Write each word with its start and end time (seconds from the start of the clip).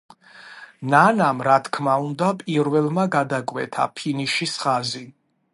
ნანამ 0.93 1.43
რა 1.49 1.57
თქმა 1.67 1.99
უნდა 2.07 2.31
პირველმა 2.41 3.07
გადაკვეთა 3.19 3.89
ფინიშის 3.95 4.61
ხაზი. 4.65 5.09